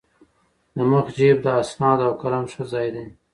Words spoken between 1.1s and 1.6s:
جېب د